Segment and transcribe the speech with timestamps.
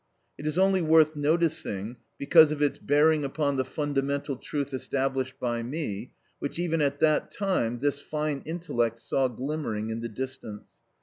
[0.35, 5.61] It is only worth noticing because of its bearing upon the fundamental truth established by
[5.61, 10.71] me, which even at that time this fine intellect saw glimmering in the distance.